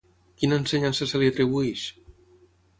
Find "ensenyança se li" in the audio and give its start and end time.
0.61-1.31